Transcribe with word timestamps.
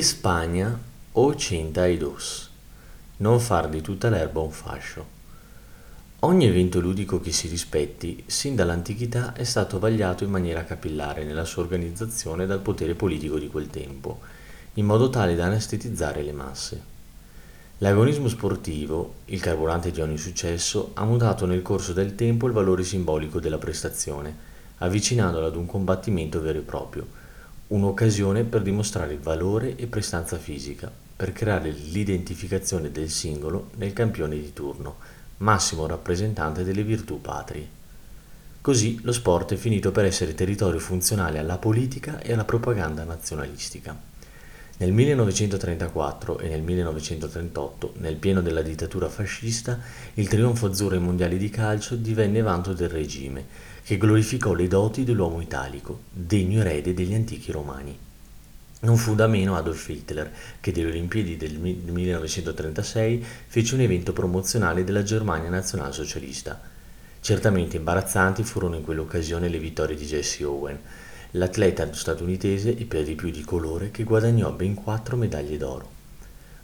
Spagna 0.00 0.78
82. 1.12 2.14
Non 3.18 3.40
far 3.40 3.68
di 3.68 3.80
tutta 3.80 4.08
l'erba 4.08 4.40
un 4.40 4.50
fascio. 4.50 5.06
Ogni 6.20 6.46
evento 6.46 6.80
ludico 6.80 7.20
che 7.20 7.32
si 7.32 7.48
rispetti, 7.48 8.22
sin 8.26 8.54
dall'antichità, 8.54 9.32
è 9.32 9.44
stato 9.44 9.78
vagliato 9.78 10.24
in 10.24 10.30
maniera 10.30 10.64
capillare 10.64 11.24
nella 11.24 11.44
sua 11.44 11.62
organizzazione 11.62 12.46
dal 12.46 12.60
potere 12.60 12.94
politico 12.94 13.38
di 13.38 13.48
quel 13.48 13.68
tempo, 13.68 14.20
in 14.74 14.86
modo 14.86 15.10
tale 15.10 15.34
da 15.34 15.46
anestetizzare 15.46 16.22
le 16.22 16.32
masse. 16.32 16.82
L'agonismo 17.78 18.28
sportivo, 18.28 19.14
il 19.26 19.40
carburante 19.40 19.90
di 19.90 20.00
ogni 20.00 20.18
successo, 20.18 20.90
ha 20.94 21.04
mutato 21.04 21.46
nel 21.46 21.62
corso 21.62 21.92
del 21.92 22.14
tempo 22.14 22.46
il 22.46 22.52
valore 22.52 22.84
simbolico 22.84 23.40
della 23.40 23.58
prestazione, 23.58 24.34
avvicinandola 24.78 25.46
ad 25.46 25.56
un 25.56 25.66
combattimento 25.66 26.40
vero 26.40 26.58
e 26.58 26.62
proprio, 26.62 27.06
un'occasione 27.68 28.44
per 28.44 28.62
dimostrare 28.62 29.18
valore 29.18 29.76
e 29.76 29.86
prestanza 29.86 30.38
fisica, 30.38 30.90
per 31.16 31.32
creare 31.32 31.70
l'identificazione 31.70 32.90
del 32.90 33.10
singolo 33.10 33.70
nel 33.76 33.92
campione 33.92 34.36
di 34.36 34.52
turno, 34.52 34.96
massimo 35.38 35.86
rappresentante 35.86 36.64
delle 36.64 36.82
virtù 36.82 37.20
patrie. 37.20 37.76
Così 38.60 38.98
lo 39.02 39.12
sport 39.12 39.52
è 39.52 39.56
finito 39.56 39.92
per 39.92 40.04
essere 40.04 40.34
territorio 40.34 40.78
funzionale 40.78 41.38
alla 41.38 41.58
politica 41.58 42.20
e 42.20 42.32
alla 42.32 42.44
propaganda 42.44 43.04
nazionalistica. 43.04 43.96
Nel 44.80 44.92
1934 44.92 46.38
e 46.38 46.48
nel 46.48 46.62
1938, 46.62 47.94
nel 47.96 48.14
pieno 48.14 48.40
della 48.40 48.62
dittatura 48.62 49.08
fascista, 49.08 49.80
il 50.14 50.28
trionfo 50.28 50.66
azzurro 50.66 50.94
ai 50.94 51.00
mondiali 51.00 51.36
di 51.36 51.50
calcio 51.50 51.96
divenne 51.96 52.42
vanto 52.42 52.72
del 52.72 52.88
regime, 52.88 53.44
che 53.82 53.96
glorificò 53.96 54.52
le 54.52 54.68
doti 54.68 55.02
dell'uomo 55.02 55.40
italico, 55.40 56.02
degno 56.12 56.60
erede 56.60 56.94
degli 56.94 57.12
antichi 57.12 57.50
romani. 57.50 57.98
Non 58.80 58.96
fu 58.96 59.16
da 59.16 59.26
meno 59.26 59.56
Adolf 59.56 59.88
Hitler 59.88 60.30
che 60.60 60.70
delle 60.70 60.90
Olimpiadi 60.90 61.36
del 61.36 61.58
1936 61.58 63.24
fece 63.48 63.74
un 63.74 63.80
evento 63.80 64.12
promozionale 64.12 64.84
della 64.84 65.02
Germania 65.02 65.50
nazionalsocialista. 65.50 66.60
Certamente 67.20 67.76
imbarazzanti 67.76 68.44
furono 68.44 68.76
in 68.76 68.84
quell'occasione 68.84 69.48
le 69.48 69.58
vittorie 69.58 69.96
di 69.96 70.04
Jesse 70.04 70.44
Owen, 70.44 70.78
l'atleta 71.32 71.92
statunitense 71.92 72.76
e 72.76 72.84
per 72.84 73.04
di 73.04 73.14
più 73.14 73.30
di 73.30 73.42
colore 73.42 73.90
che 73.90 74.04
guadagnò 74.04 74.50
ben 74.52 74.74
quattro 74.74 75.16
medaglie 75.16 75.56
d'oro. 75.58 75.96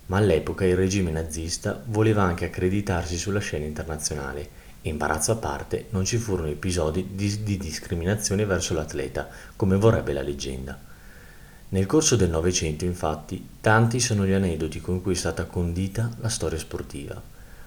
Ma 0.06 0.19
all'epoca 0.19 0.65
il 0.65 0.77
regime 0.77 1.11
nazista 1.11 1.83
voleva 1.87 2.23
anche 2.23 2.47
accreditarsi 2.47 3.17
sulla 3.17 3.41
scena 3.41 3.65
internazionale 3.65 4.62
e 4.83 4.89
imbarazzo 4.89 5.33
a 5.33 5.37
parte 5.37 5.87
non 5.91 6.05
ci 6.05 6.19
furono 6.19 6.48
episodi 6.48 7.09
di, 7.12 7.43
di 7.43 7.56
discriminazione 7.56 8.45
verso 8.45 8.75
l'atleta, 8.75 9.29
come 9.56 9.77
vorrebbe 9.77 10.12
la 10.12 10.23
leggenda. 10.23 10.78
Nel 11.71 11.87
corso 11.87 12.17
del 12.17 12.31
Novecento, 12.31 12.84
infatti, 12.84 13.49
tanti 13.61 13.99
sono 13.99 14.27
gli 14.27 14.33
aneddoti 14.33 14.81
con 14.81 15.03
cui 15.03 15.15
è 15.15 15.17
stata 15.17 15.45
condita 15.45 16.11
la 16.21 16.28
storia 16.28 16.59
sportiva, 16.59 17.21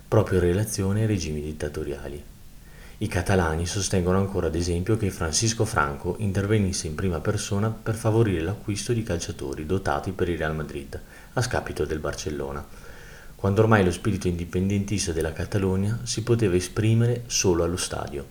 proprio 0.08 0.38
in 0.38 0.46
relazione 0.46 1.02
ai 1.02 1.08
regimi 1.08 1.42
dittatoriali. 1.42 2.24
I 3.00 3.08
catalani 3.08 3.68
sostengono 3.68 4.18
ancora 4.18 4.48
ad 4.48 4.56
esempio 4.56 4.98
che 4.98 5.12
Francisco 5.12 5.66
Franco 5.66 6.16
intervenisse 6.18 6.88
in 6.88 6.96
prima 6.96 7.20
persona 7.20 7.70
per 7.70 7.94
favorire 7.94 8.42
l'acquisto 8.42 8.92
di 8.92 9.04
calciatori 9.04 9.68
dotati 9.68 10.14
per 10.14 10.30
il 10.30 10.38
Real 10.40 10.56
Madrid, 10.56 11.00
a 11.34 11.42
scapito 11.44 11.86
del 11.86 12.00
Barcellona, 12.00 12.66
quando 13.36 13.62
ormai 13.62 13.84
lo 13.84 13.92
spirito 13.92 14.28
indipendentista 14.28 15.12
della 15.12 15.32
Catalogna 15.32 16.00
si 16.02 16.24
poteva 16.24 16.56
esprimere 16.56 17.26
solo 17.28 17.64
allo 17.64 17.78
stadio. 17.78 18.26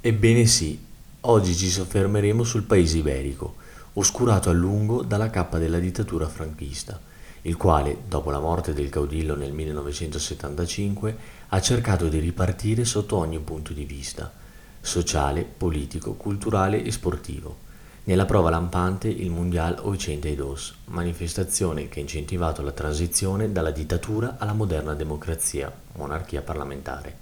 Ebbene 0.00 0.46
sì, 0.46 0.78
oggi 1.22 1.56
ci 1.56 1.68
soffermeremo 1.68 2.44
sul 2.44 2.62
paese 2.62 2.98
iberico, 2.98 3.56
oscurato 3.94 4.50
a 4.50 4.52
lungo 4.52 5.02
dalla 5.02 5.30
cappa 5.30 5.58
della 5.58 5.80
dittatura 5.80 6.28
franchista, 6.28 7.00
il 7.44 7.56
quale, 7.56 8.02
dopo 8.06 8.30
la 8.30 8.38
morte 8.38 8.72
del 8.72 8.88
caudillo 8.88 9.34
nel 9.34 9.52
1975, 9.52 11.40
ha 11.54 11.60
cercato 11.60 12.08
di 12.08 12.18
ripartire 12.18 12.86
sotto 12.86 13.18
ogni 13.18 13.38
punto 13.38 13.74
di 13.74 13.84
vista, 13.84 14.32
sociale, 14.80 15.42
politico, 15.44 16.14
culturale 16.14 16.82
e 16.82 16.90
sportivo. 16.90 17.58
Nella 18.04 18.24
prova 18.24 18.48
lampante 18.48 19.08
il 19.08 19.30
Mondial 19.30 19.76
82, 19.82 20.56
manifestazione 20.86 21.88
che 21.88 21.98
ha 21.98 22.02
incentivato 22.02 22.62
la 22.62 22.72
transizione 22.72 23.52
dalla 23.52 23.70
dittatura 23.70 24.36
alla 24.38 24.54
moderna 24.54 24.94
democrazia, 24.94 25.70
monarchia 25.96 26.40
parlamentare. 26.40 27.16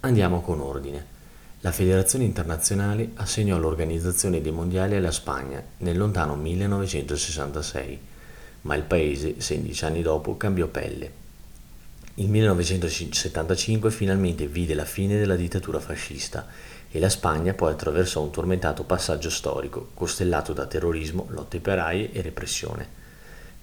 Andiamo 0.00 0.40
con 0.40 0.58
ordine. 0.58 1.16
La 1.60 1.70
Federazione 1.70 2.24
Internazionale 2.24 3.12
assegnò 3.14 3.56
l'organizzazione 3.56 4.40
dei 4.40 4.52
mondiali 4.52 4.96
alla 4.96 5.12
Spagna 5.12 5.62
nel 5.78 5.96
lontano 5.96 6.34
1966, 6.34 8.00
ma 8.62 8.74
il 8.74 8.82
paese, 8.82 9.40
16 9.40 9.84
anni 9.84 10.02
dopo, 10.02 10.36
cambiò 10.36 10.66
pelle. 10.66 11.17
Il 12.18 12.28
1975 12.30 13.92
finalmente 13.92 14.48
vide 14.48 14.74
la 14.74 14.84
fine 14.84 15.16
della 15.18 15.36
dittatura 15.36 15.78
fascista 15.78 16.48
e 16.90 16.98
la 16.98 17.08
Spagna 17.08 17.54
poi 17.54 17.70
attraversò 17.70 18.20
un 18.20 18.32
tormentato 18.32 18.82
passaggio 18.82 19.30
storico, 19.30 19.90
costellato 19.94 20.52
da 20.52 20.66
terrorismo, 20.66 21.26
lotte 21.28 21.58
operaie 21.58 22.10
e 22.10 22.20
repressione. 22.20 22.88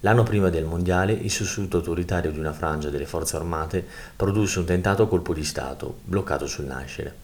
L'anno 0.00 0.22
prima 0.22 0.48
del 0.48 0.64
mondiale, 0.64 1.12
il 1.12 1.30
sussulto 1.30 1.76
autoritario 1.76 2.30
di 2.30 2.38
una 2.38 2.54
frangia 2.54 2.88
delle 2.88 3.04
forze 3.04 3.36
armate 3.36 3.84
produsse 4.16 4.60
un 4.60 4.64
tentato 4.64 5.06
colpo 5.06 5.34
di 5.34 5.44
Stato, 5.44 5.98
bloccato 6.04 6.46
sul 6.46 6.64
nascere. 6.64 7.14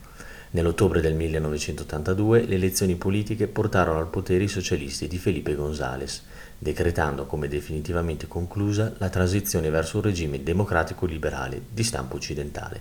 Nell'ottobre 0.50 1.00
del 1.00 1.15
1982 1.15 2.44
le 2.44 2.56
elezioni 2.56 2.97
politiche 2.97 3.47
portarono 3.47 3.98
al 3.98 4.10
potere 4.10 4.44
i 4.44 4.48
socialisti 4.48 5.09
di 5.09 5.16
Felipe 5.16 5.54
González, 5.54 6.25
decretando 6.62 7.27
come 7.27 7.49
definitivamente 7.49 8.28
conclusa 8.28 8.95
la 8.99 9.09
transizione 9.09 9.69
verso 9.69 9.97
un 9.97 10.05
regime 10.05 10.45
democratico-liberale 10.45 11.61
di 11.69 11.83
stampo 11.83 12.15
occidentale. 12.15 12.81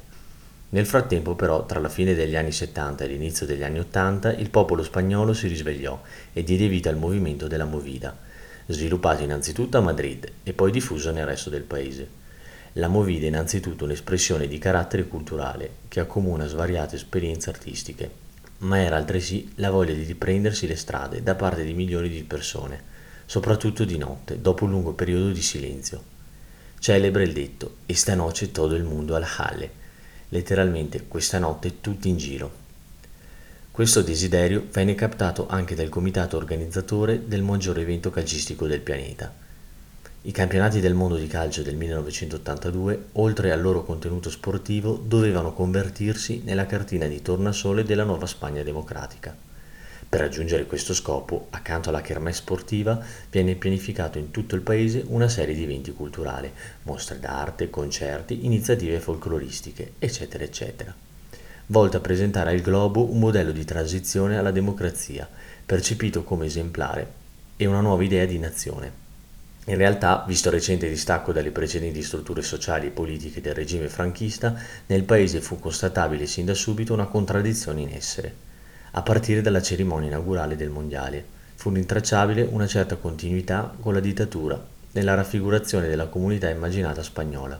Nel 0.70 0.86
frattempo 0.86 1.34
però, 1.34 1.66
tra 1.66 1.80
la 1.80 1.90
fine 1.90 2.14
degli 2.14 2.36
anni 2.36 2.52
70 2.52 3.04
e 3.04 3.08
l'inizio 3.08 3.48
degli 3.48 3.64
anni 3.64 3.80
80, 3.80 4.34
il 4.34 4.52
popolo 4.52 4.84
spagnolo 4.84 5.34
si 5.34 5.48
risvegliò 5.48 6.00
e 6.32 6.44
diede 6.44 6.68
vita 6.68 6.90
al 6.90 6.98
movimento 6.98 7.48
della 7.48 7.66
Movida, 7.66 8.16
sviluppato 8.68 9.24
innanzitutto 9.24 9.80
a 9.80 9.82
Madrid 9.82 10.32
e 10.44 10.54
poi 10.54 10.70
diffuso 10.70 11.10
nel 11.12 11.26
resto 11.26 11.50
del 11.50 11.64
paese. 11.64 12.20
La 12.74 12.88
movida 12.88 13.26
è 13.26 13.30
innanzitutto 13.30 13.86
un'espressione 13.86 14.48
di 14.48 14.60
carattere 14.60 15.08
culturale 15.08 15.70
che 15.88 16.00
accomuna 16.00 16.46
svariate 16.46 16.98
esperienze 16.98 17.50
artistiche, 17.50 18.10
ma 18.60 18.78
era 18.78 18.96
altresì 18.96 19.52
la 19.56 19.72
voglia 19.72 19.96
di 19.96 20.04
riprendersi 20.04 20.68
le 20.68 20.76
strade 20.76 21.24
da 21.24 21.34
parte 21.34 21.64
di 21.64 21.74
milioni 21.74 22.10
di 22.10 22.24
persone, 22.24 22.91
soprattutto 23.32 23.86
di 23.86 23.98
notte, 23.98 24.42
dopo 24.42 24.66
un 24.66 24.72
lungo 24.72 24.92
periodo 24.92 25.32
di 25.32 25.42
silenzio. 25.42 26.04
Celebre 26.80 27.24
il 27.24 27.32
detto 27.32 27.76
Esta 27.86 28.14
noche 28.14 28.52
todo 28.52 28.76
il 28.76 28.84
mondo 28.84 29.16
alla 29.16 29.38
halle, 29.38 29.72
letteralmente 30.28 31.06
questa 31.08 31.40
notte 31.40 31.80
tutti 31.80 32.10
in 32.10 32.18
giro. 32.18 32.52
Questo 33.72 34.02
desiderio 34.02 34.68
venne 34.74 34.96
captato 34.96 35.48
anche 35.48 35.76
dal 35.76 35.88
comitato 35.88 36.36
organizzatore 36.36 37.26
del 37.26 37.42
maggiore 37.42 37.84
evento 37.84 38.10
calcistico 38.10 38.68
del 38.68 38.82
pianeta, 38.82 39.34
i 40.24 40.32
campionati 40.34 40.82
del 40.82 40.94
mondo 40.94 41.16
di 41.16 41.28
calcio 41.28 41.62
del 41.62 41.78
1982, 41.78 43.06
oltre 43.14 43.54
al 43.54 43.62
loro 43.62 43.86
contenuto 43.86 44.30
sportivo, 44.30 45.02
dovevano 45.02 45.54
convertirsi 45.54 46.42
nella 46.44 46.66
cartina 46.66 47.08
di 47.08 47.22
tornasole 47.22 47.86
della 47.86 48.04
nuova 48.04 48.28
Spagna 48.28 48.62
democratica. 48.62 49.51
Per 50.12 50.20
raggiungere 50.20 50.66
questo 50.66 50.94
scopo, 50.94 51.48
accanto 51.52 51.88
alla 51.88 52.02
kermesse 52.02 52.42
sportiva, 52.42 53.02
viene 53.30 53.56
pianificato 53.56 54.18
in 54.18 54.30
tutto 54.30 54.56
il 54.56 54.62
paese 54.62 55.06
una 55.08 55.30
serie 55.30 55.56
di 55.56 55.64
eventi 55.64 55.94
culturali, 55.94 56.52
mostre 56.84 57.18
d'arte, 57.18 57.70
concerti, 57.70 58.44
iniziative 58.44 59.00
folcloristiche, 59.00 59.94
eccetera, 60.00 60.44
eccetera, 60.44 60.94
volte 61.68 61.96
a 61.96 62.02
presentare 62.02 62.50
al 62.50 62.60
globo 62.60 63.10
un 63.10 63.20
modello 63.20 63.54
di 63.54 63.64
transizione 63.64 64.38
alla 64.38 64.52
democrazia, 64.52 65.26
percepito 65.66 66.26
come 66.26 66.48
esemplare, 66.48 67.14
e 67.56 67.66
una 67.66 67.80
nuova 67.80 68.04
idea 68.04 68.26
di 68.26 68.38
nazione. 68.38 68.92
In 69.68 69.78
realtà, 69.78 70.26
visto 70.28 70.50
il 70.50 70.56
recente 70.56 70.90
distacco 70.90 71.32
dalle 71.32 71.52
precedenti 71.52 72.04
strutture 72.04 72.42
sociali 72.42 72.88
e 72.88 72.92
politiche 72.92 73.40
del 73.40 73.56
regime 73.56 73.88
franchista, 73.88 74.62
nel 74.88 75.04
paese 75.04 75.40
fu 75.40 75.58
constatabile 75.58 76.26
sin 76.26 76.44
da 76.44 76.54
subito 76.54 76.92
una 76.92 77.06
contraddizione 77.06 77.80
in 77.80 77.94
essere. 77.94 78.51
A 78.94 79.04
partire 79.04 79.42
dalla 79.42 79.62
cerimonia 79.62 80.10
inaugurale 80.10 80.58
del 80.58 80.70
Mondiale, 80.70 81.24
fu 81.56 81.70
rintracciabile 81.70 82.42
una 82.42 82.68
certa 82.68 82.98
continuità 82.98 83.74
con 83.80 83.94
la 83.94 84.02
dittatura 84.02 84.62
nella 84.92 85.14
raffigurazione 85.14 85.88
della 85.88 86.08
comunità 86.08 86.50
immaginata 86.50 87.02
spagnola. 87.02 87.58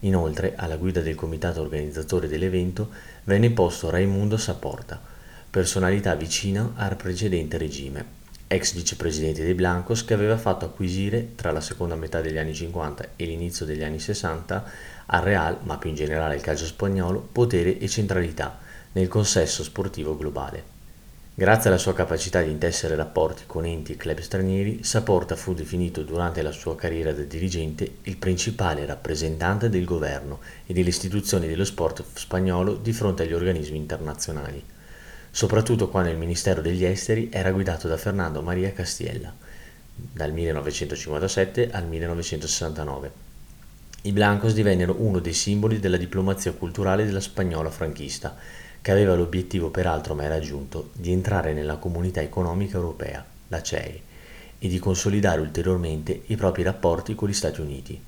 Inoltre, 0.00 0.52
alla 0.56 0.76
guida 0.76 1.00
del 1.00 1.14
comitato 1.14 1.62
organizzatore 1.62 2.28
dell'evento, 2.28 2.90
venne 3.24 3.50
posto 3.50 3.88
Raimundo 3.88 4.36
Saporta, 4.36 5.00
personalità 5.48 6.14
vicina 6.14 6.72
al 6.74 6.96
precedente 6.96 7.56
regime, 7.56 8.04
ex 8.46 8.74
vicepresidente 8.74 9.42
dei 9.42 9.54
Blancos 9.54 10.04
che 10.04 10.12
aveva 10.12 10.36
fatto 10.36 10.66
acquisire 10.66 11.34
tra 11.34 11.50
la 11.50 11.62
seconda 11.62 11.94
metà 11.94 12.20
degli 12.20 12.36
anni 12.36 12.52
50 12.52 13.08
e 13.16 13.24
l'inizio 13.24 13.64
degli 13.64 13.82
anni 13.82 14.00
60 14.00 14.70
al 15.06 15.22
Real, 15.22 15.56
ma 15.62 15.78
più 15.78 15.88
in 15.88 15.96
generale 15.96 16.34
al 16.34 16.42
calcio 16.42 16.66
spagnolo, 16.66 17.26
potere 17.32 17.78
e 17.78 17.88
centralità 17.88 18.66
nel 18.92 19.08
consesso 19.08 19.62
sportivo 19.62 20.16
globale. 20.16 20.76
Grazie 21.38 21.70
alla 21.70 21.78
sua 21.78 21.94
capacità 21.94 22.42
di 22.42 22.50
intessere 22.50 22.96
rapporti 22.96 23.44
con 23.46 23.64
enti 23.64 23.92
e 23.92 23.96
club 23.96 24.18
stranieri, 24.18 24.82
Saporta 24.82 25.36
fu 25.36 25.54
definito 25.54 26.02
durante 26.02 26.42
la 26.42 26.50
sua 26.50 26.74
carriera 26.74 27.12
da 27.12 27.22
dirigente 27.22 27.98
il 28.02 28.16
principale 28.16 28.84
rappresentante 28.84 29.68
del 29.68 29.84
governo 29.84 30.40
e 30.66 30.72
delle 30.72 30.88
istituzioni 30.88 31.46
dello 31.46 31.64
sport 31.64 32.04
spagnolo 32.14 32.74
di 32.74 32.92
fronte 32.92 33.22
agli 33.22 33.34
organismi 33.34 33.76
internazionali, 33.76 34.60
soprattutto 35.30 35.88
quando 35.88 36.10
il 36.10 36.18
Ministero 36.18 36.60
degli 36.60 36.84
Esteri 36.84 37.28
era 37.30 37.52
guidato 37.52 37.86
da 37.86 37.96
Fernando 37.96 38.42
Maria 38.42 38.72
Castiella, 38.72 39.32
dal 39.94 40.32
1957 40.32 41.70
al 41.70 41.86
1969. 41.86 43.26
I 44.02 44.12
Blancos 44.12 44.54
divennero 44.54 44.96
uno 44.98 45.20
dei 45.20 45.34
simboli 45.34 45.78
della 45.78 45.96
diplomazia 45.96 46.50
culturale 46.50 47.04
della 47.04 47.20
spagnola 47.20 47.70
franchista 47.70 48.36
che 48.88 48.94
aveva 48.94 49.14
l'obiettivo 49.14 49.68
peraltro 49.68 50.14
mai 50.14 50.28
raggiunto 50.28 50.88
di 50.94 51.12
entrare 51.12 51.52
nella 51.52 51.76
comunità 51.76 52.22
economica 52.22 52.78
europea, 52.78 53.22
la 53.48 53.60
CEE, 53.60 54.00
e 54.58 54.66
di 54.66 54.78
consolidare 54.78 55.42
ulteriormente 55.42 56.22
i 56.28 56.36
propri 56.36 56.62
rapporti 56.62 57.14
con 57.14 57.28
gli 57.28 57.34
Stati 57.34 57.60
Uniti. 57.60 58.02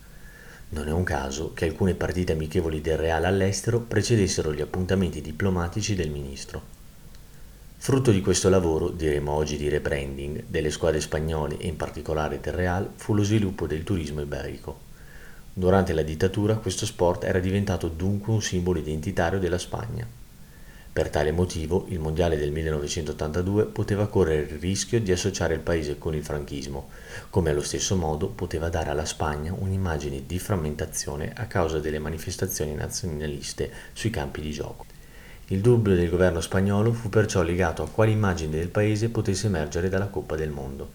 Non 0.71 0.89
è 0.89 0.91
un 0.91 1.05
caso 1.05 1.53
che 1.53 1.67
alcune 1.67 1.93
partite 1.93 2.33
amichevoli 2.33 2.81
del 2.81 2.97
Real 2.97 3.27
all'estero 3.27 3.81
precedessero 3.81 4.55
gli 4.55 4.63
appuntamenti 4.63 5.21
diplomatici 5.21 5.95
del 5.95 6.09
ministro. 6.09 6.63
Frutto 7.77 8.11
di 8.11 8.23
questo 8.23 8.49
lavoro, 8.49 8.89
diremo 8.89 9.33
oggi 9.33 9.59
di 9.59 9.69
rebranding, 9.69 10.45
delle 10.47 10.71
squadre 10.71 11.03
spagnole 11.03 11.59
e 11.59 11.67
in 11.67 11.77
particolare 11.77 12.41
del 12.41 12.55
Real 12.55 12.91
fu 12.95 13.13
lo 13.13 13.23
sviluppo 13.23 13.67
del 13.67 13.85
turismo 13.85 14.23
iberico. 14.23 14.79
Durante 15.53 15.93
la 15.93 16.01
dittatura 16.01 16.57
questo 16.57 16.87
sport 16.87 17.25
era 17.25 17.39
diventato 17.39 17.89
dunque 17.89 18.33
un 18.33 18.41
simbolo 18.41 18.79
identitario 18.79 19.39
della 19.39 19.59
Spagna. 19.59 20.20
Per 20.93 21.09
tale 21.09 21.31
motivo 21.31 21.87
il 21.91 22.01
Mondiale 22.01 22.37
del 22.37 22.51
1982 22.51 23.67
poteva 23.67 24.09
correre 24.09 24.53
il 24.53 24.59
rischio 24.59 25.01
di 25.01 25.13
associare 25.13 25.55
il 25.55 25.61
paese 25.61 25.99
con 25.99 26.17
il 26.17 26.25
franchismo, 26.25 26.89
come 27.31 27.51
allo 27.51 27.63
stesso 27.63 27.95
modo 27.95 28.27
poteva 28.27 28.69
dare 28.71 28.91
alla 28.91 29.05
Spagna 29.05 29.55
un'immagine 29.57 30.27
di 30.27 30.41
frammentazione 30.41 31.33
a 31.37 31.47
causa 31.47 31.79
delle 31.79 32.01
manifestazioni 32.01 32.75
nazionaliste 32.75 33.71
sui 33.93 34.11
campi 34.11 34.41
di 34.41 34.51
gioco. 34.51 34.85
Il 35.47 35.61
dubbio 35.61 35.95
del 35.95 36.11
governo 36.11 36.41
spagnolo 36.41 36.93
fu 36.93 37.09
perciò 37.09 37.43
legato 37.43 37.85
a 37.85 37.89
quale 37.89 38.11
immagine 38.11 38.57
del 38.57 38.69
paese 38.69 39.11
potesse 39.11 39.47
emergere 39.47 39.89
dalla 39.89 40.09
Coppa 40.09 40.35
del 40.35 40.51
Mondo. 40.51 40.91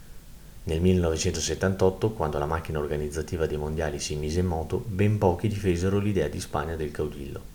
Nel 0.66 0.82
1978, 0.82 2.12
quando 2.12 2.38
la 2.38 2.46
macchina 2.46 2.80
organizzativa 2.80 3.46
dei 3.46 3.58
mondiali 3.58 4.00
si 4.00 4.18
mise 4.18 4.42
in 4.42 4.48
moto, 4.48 4.84
ben 4.86 5.18
pochi 5.18 5.48
difesero 5.48 6.00
l'idea 6.00 6.28
di 6.28 6.42
Spagna 6.42 6.76
del 6.76 6.92
caudillo. 6.92 7.55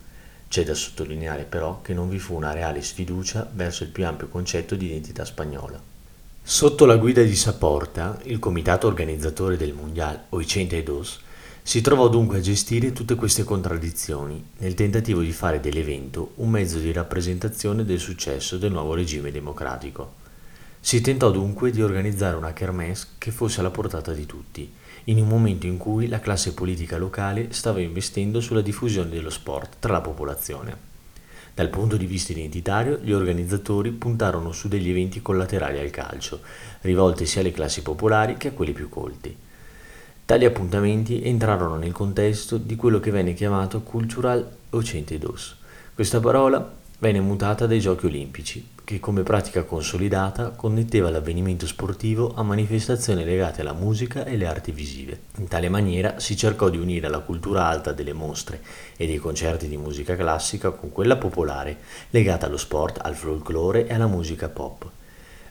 C'è 0.50 0.64
da 0.64 0.74
sottolineare 0.74 1.44
però 1.44 1.80
che 1.80 1.94
non 1.94 2.08
vi 2.08 2.18
fu 2.18 2.34
una 2.34 2.52
reale 2.52 2.82
sfiducia 2.82 3.48
verso 3.52 3.84
il 3.84 3.90
più 3.90 4.04
ampio 4.04 4.26
concetto 4.26 4.74
di 4.74 4.86
identità 4.86 5.24
spagnola. 5.24 5.80
Sotto 6.42 6.86
la 6.86 6.96
guida 6.96 7.22
di 7.22 7.36
Saporta, 7.36 8.18
il 8.24 8.40
comitato 8.40 8.88
organizzatore 8.88 9.56
del 9.56 9.74
Mondial 9.74 10.24
82 10.30 11.06
si 11.62 11.80
trovò 11.80 12.08
dunque 12.08 12.38
a 12.38 12.40
gestire 12.40 12.92
tutte 12.92 13.14
queste 13.14 13.44
contraddizioni 13.44 14.44
nel 14.58 14.74
tentativo 14.74 15.20
di 15.20 15.30
fare 15.30 15.60
dell'evento 15.60 16.32
un 16.38 16.50
mezzo 16.50 16.78
di 16.78 16.90
rappresentazione 16.90 17.84
del 17.84 18.00
successo 18.00 18.58
del 18.58 18.72
nuovo 18.72 18.94
regime 18.94 19.30
democratico. 19.30 20.14
Si 20.80 21.00
tentò 21.00 21.30
dunque 21.30 21.70
di 21.70 21.80
organizzare 21.80 22.34
una 22.34 22.52
kermesse 22.52 23.06
che 23.18 23.30
fosse 23.30 23.60
alla 23.60 23.70
portata 23.70 24.12
di 24.12 24.26
tutti, 24.26 24.68
in 25.04 25.20
un 25.20 25.28
momento 25.28 25.66
in 25.66 25.76
cui 25.76 26.08
la 26.08 26.20
classe 26.20 26.54
politica 26.54 26.96
locale 26.96 27.52
stava 27.52 27.80
investendo 27.80 28.40
sulla 28.40 28.60
diffusione 28.60 29.10
dello 29.10 29.30
sport 29.30 29.76
tra 29.78 29.92
la 29.92 30.00
popolazione. 30.00 30.88
Dal 31.54 31.68
punto 31.68 31.96
di 31.96 32.06
vista 32.06 32.32
identitario, 32.32 32.98
gli 33.02 33.12
organizzatori 33.12 33.90
puntarono 33.90 34.52
su 34.52 34.68
degli 34.68 34.88
eventi 34.88 35.20
collaterali 35.20 35.78
al 35.78 35.90
calcio, 35.90 36.40
rivolti 36.82 37.26
sia 37.26 37.40
alle 37.40 37.52
classi 37.52 37.82
popolari 37.82 38.36
che 38.36 38.48
a 38.48 38.52
quelli 38.52 38.72
più 38.72 38.88
colti. 38.88 39.36
Tali 40.24 40.44
appuntamenti 40.44 41.22
entrarono 41.24 41.76
nel 41.76 41.92
contesto 41.92 42.56
di 42.56 42.76
quello 42.76 43.00
che 43.00 43.10
venne 43.10 43.34
chiamato 43.34 43.80
Cultural 43.80 44.48
Ochentedos. 44.70 45.56
Questa 45.92 46.20
parola 46.20 46.78
venne 47.00 47.20
mutata 47.20 47.66
dai 47.66 47.80
Giochi 47.80 48.04
Olimpici, 48.04 48.68
che 48.84 49.00
come 49.00 49.22
pratica 49.22 49.64
consolidata 49.64 50.50
connetteva 50.50 51.08
l'avvenimento 51.08 51.66
sportivo 51.66 52.34
a 52.34 52.42
manifestazioni 52.42 53.24
legate 53.24 53.62
alla 53.62 53.72
musica 53.72 54.26
e 54.26 54.34
alle 54.34 54.46
arti 54.46 54.70
visive. 54.70 55.20
In 55.38 55.48
tale 55.48 55.70
maniera 55.70 56.18
si 56.20 56.36
cercò 56.36 56.68
di 56.68 56.76
unire 56.76 57.08
la 57.08 57.20
cultura 57.20 57.64
alta 57.64 57.92
delle 57.92 58.12
mostre 58.12 58.60
e 58.98 59.06
dei 59.06 59.16
concerti 59.16 59.66
di 59.66 59.78
musica 59.78 60.14
classica 60.14 60.72
con 60.72 60.92
quella 60.92 61.16
popolare, 61.16 61.78
legata 62.10 62.44
allo 62.44 62.58
sport, 62.58 62.98
al 63.00 63.14
folklore 63.14 63.86
e 63.86 63.94
alla 63.94 64.06
musica 64.06 64.50
pop, 64.50 64.86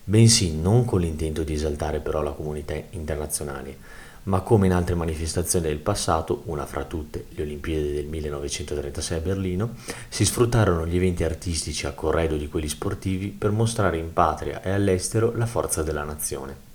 bensì 0.03 0.55
non 0.55 0.85
con 0.85 0.99
l'intento 0.99 1.41
di 1.41 1.53
esaltare 1.53 1.99
però 1.99 2.21
la 2.21 2.31
comunità 2.31 2.75
internazionale, 2.91 3.77
ma 4.24 4.42
come 4.42 4.68
in 4.68 4.74
altre 4.74 4.95
manifestazioni 4.95 5.68
del 5.68 5.77
passato, 5.77 6.44
una 6.45 6.66
fra 6.66 6.83
tutte 6.83 7.25
le 7.30 7.44
Olimpiadi 7.44 7.94
del 7.94 8.06
1936 8.06 9.18
a 9.18 9.21
Berlino, 9.21 9.75
si 10.10 10.25
sfruttarono 10.25 10.86
gli 10.86 10.95
eventi 10.95 11.24
artistici 11.24 11.88
a 11.88 11.94
corredo 11.94 12.36
di 12.36 12.48
quelli 12.48 12.68
sportivi 12.68 13.30
per 13.30 13.51
mostrare 13.51 13.98
in 13.98 14.13
patria 14.13 14.62
e 14.62 14.71
all'estero 14.71 15.33
la 15.36 15.45
forza 15.45 15.83
della 15.83 16.04
nazione. 16.04 16.68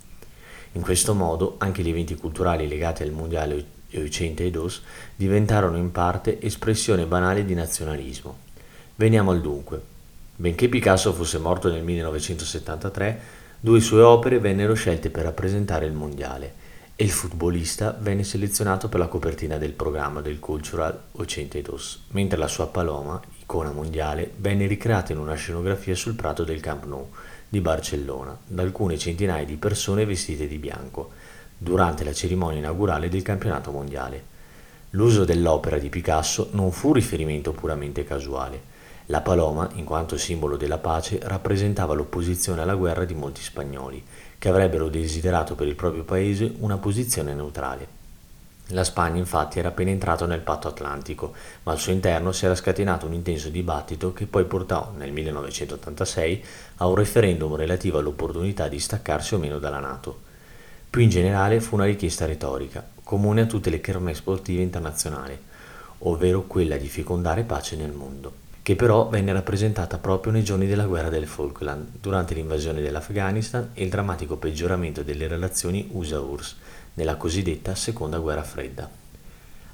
In 0.73 0.81
questo 0.81 1.13
modo 1.13 1.55
anche 1.59 1.83
gli 1.83 1.89
eventi 1.89 2.15
culturali 2.15 2.67
legati 2.67 3.03
al 3.03 3.11
Mondiale 3.11 3.73
82 3.93 4.71
diventarono 5.15 5.77
in 5.77 5.91
parte 5.91 6.41
espressione 6.41 7.05
banale 7.05 7.45
di 7.45 7.53
nazionalismo. 7.53 8.37
Veniamo 8.95 9.31
al 9.31 9.39
dunque. 9.39 9.93
Benché 10.35 10.67
Picasso 10.67 11.13
fosse 11.13 11.37
morto 11.37 11.69
nel 11.69 11.83
1973, 11.83 13.19
due 13.61 13.79
sue 13.79 14.01
opere 14.01 14.39
vennero 14.39 14.73
scelte 14.73 15.09
per 15.09 15.23
rappresentare 15.23 15.85
il 15.85 15.93
Mondiale 15.93 16.63
e 16.97 17.03
il 17.03 17.11
futbolista 17.11 17.97
venne 17.99 18.23
selezionato 18.23 18.87
per 18.87 19.01
la 19.01 19.07
copertina 19.07 19.57
del 19.57 19.73
programma 19.73 20.21
del 20.21 20.39
Cultural 20.39 20.97
82, 21.11 21.77
mentre 22.11 22.37
la 22.37 22.47
sua 22.47 22.67
Paloma, 22.67 23.19
icona 23.41 23.71
mondiale, 23.71 24.31
venne 24.37 24.65
ricreata 24.65 25.11
in 25.11 25.17
una 25.17 25.33
scenografia 25.33 25.93
sul 25.93 26.13
prato 26.13 26.45
del 26.45 26.61
Camp 26.61 26.85
Nou 26.85 27.09
di 27.49 27.59
Barcellona 27.59 28.37
da 28.47 28.61
alcune 28.61 28.97
centinaia 28.97 29.43
di 29.43 29.57
persone 29.57 30.05
vestite 30.05 30.47
di 30.47 30.57
bianco 30.57 31.11
durante 31.57 32.05
la 32.05 32.13
cerimonia 32.13 32.59
inaugurale 32.59 33.09
del 33.09 33.23
campionato 33.23 33.71
mondiale. 33.71 34.33
L'uso 34.91 35.25
dell'opera 35.25 35.77
di 35.77 35.89
Picasso 35.89 36.47
non 36.51 36.71
fu 36.71 36.87
un 36.87 36.93
riferimento 36.93 37.51
puramente 37.51 38.05
casuale. 38.05 38.73
La 39.07 39.19
Paloma, 39.19 39.69
in 39.73 39.83
quanto 39.83 40.17
simbolo 40.17 40.55
della 40.55 40.77
pace, 40.77 41.19
rappresentava 41.21 41.93
l'opposizione 41.93 42.61
alla 42.61 42.75
guerra 42.75 43.03
di 43.03 43.13
molti 43.13 43.41
spagnoli 43.41 44.01
che 44.37 44.49
avrebbero 44.49 44.89
desiderato 44.89 45.55
per 45.55 45.67
il 45.67 45.75
proprio 45.75 46.03
paese 46.03 46.53
una 46.59 46.77
posizione 46.77 47.33
neutrale. 47.33 48.03
La 48.69 48.83
Spagna 48.83 49.19
infatti 49.19 49.59
era 49.59 49.67
appena 49.67 49.91
entrata 49.91 50.25
nel 50.25 50.39
patto 50.39 50.67
atlantico, 50.67 51.33
ma 51.63 51.71
al 51.71 51.79
suo 51.79 51.91
interno 51.91 52.31
si 52.31 52.45
era 52.45 52.55
scatenato 52.55 53.05
un 53.05 53.13
intenso 53.13 53.49
dibattito 53.49 54.11
che 54.11 54.25
poi 54.25 54.45
portò 54.45 54.91
nel 54.97 55.11
1986 55.11 56.43
a 56.77 56.87
un 56.87 56.95
referendum 56.95 57.55
relativo 57.55 57.99
all'opportunità 57.99 58.67
di 58.67 58.79
staccarsi 58.79 59.35
o 59.35 59.37
meno 59.37 59.59
dalla 59.59 59.79
Nato. 59.79 60.21
Più 60.89 61.01
in 61.01 61.09
generale 61.09 61.59
fu 61.59 61.75
una 61.75 61.85
richiesta 61.85 62.25
retorica, 62.25 62.87
comune 63.03 63.41
a 63.41 63.45
tutte 63.45 63.69
le 63.69 63.81
kermesse 63.81 64.21
sportive 64.21 64.63
internazionali, 64.63 65.39
ovvero 65.99 66.43
quella 66.43 66.77
di 66.77 66.87
fecondare 66.87 67.43
pace 67.43 67.75
nel 67.75 67.91
mondo 67.91 68.43
che 68.65 68.75
però 68.75 69.09
venne 69.09 69.31
rappresentata 69.31 69.99
proprio 69.99 70.31
nei 70.31 70.43
giorni 70.43 70.65
della 70.65 70.87
guerra 70.87 71.09
del 71.09 71.27
Falkland, 71.27 71.85
durante 72.01 72.33
l'invasione 72.33 72.81
dell'Afghanistan 72.81 73.69
e 73.75 73.83
il 73.83 73.91
drammatico 73.91 74.37
peggioramento 74.37 75.03
delle 75.03 75.27
relazioni 75.27 75.87
USA-URSS 75.91 76.55
nella 76.95 77.15
cosiddetta 77.15 77.75
Seconda 77.75 78.17
Guerra 78.17 78.41
Fredda. 78.41 78.89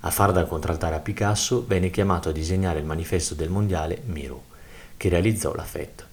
A 0.01 0.09
far 0.11 0.33
da 0.33 0.43
contraltare 0.43 0.95
a 0.95 0.99
Picasso 0.99 1.63
venne 1.65 1.89
chiamato 1.89 2.27
a 2.27 2.33
disegnare 2.33 2.79
il 2.79 2.85
manifesto 2.85 3.33
del 3.33 3.47
mondiale 3.47 4.01
Miro, 4.07 4.43
che 4.97 5.07
realizzò 5.07 5.55
la 5.55 5.63
FET. 5.63 6.05